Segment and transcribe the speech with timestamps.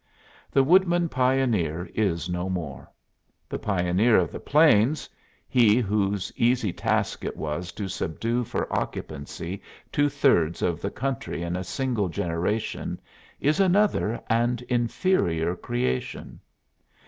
[0.49, 2.91] The woodman pioneer is no more;
[3.47, 5.07] the pioneer of the plains
[5.47, 9.61] he whose easy task it was to subdue for occupancy
[9.91, 12.99] two thirds of the country in a single generation
[13.39, 16.39] is another and inferior creation.